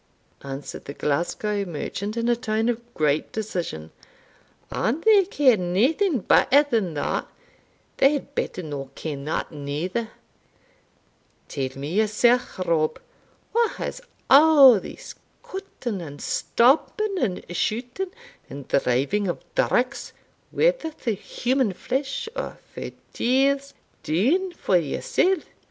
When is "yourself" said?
11.93-12.57, 24.77-25.43